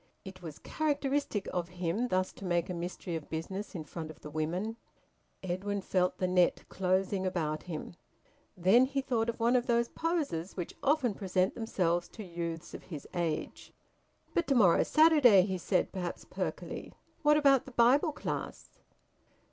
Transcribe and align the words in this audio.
It 0.25 0.41
was 0.41 0.57
characteristic 0.57 1.47
of 1.53 1.69
him 1.69 2.07
thus 2.07 2.31
to 2.33 2.43
make 2.43 2.71
a 2.71 2.73
mystery 2.73 3.15
of 3.15 3.29
business 3.29 3.75
in 3.75 3.83
front 3.83 4.09
of 4.09 4.21
the 4.21 4.31
women. 4.31 4.75
Edwin 5.43 5.79
felt 5.79 6.17
the 6.17 6.27
net 6.27 6.63
closing 6.69 7.23
about 7.23 7.61
him. 7.61 7.93
Then 8.57 8.85
he 8.85 8.99
thought 8.99 9.29
of 9.29 9.39
one 9.39 9.55
of 9.55 9.67
those 9.67 9.89
`posers' 9.89 10.57
which 10.57 10.73
often 10.81 11.13
present 11.13 11.53
themselves 11.53 12.07
to 12.13 12.23
youths 12.23 12.73
of 12.73 12.81
his 12.85 13.07
age. 13.13 13.73
"But 14.33 14.47
to 14.47 14.55
morrow's 14.55 14.87
Saturday," 14.87 15.43
he 15.43 15.59
said, 15.59 15.91
perhaps 15.91 16.25
perkily. 16.25 16.93
"What 17.21 17.37
about 17.37 17.65
the 17.65 17.71
Bible 17.71 18.11
class?" 18.11 18.79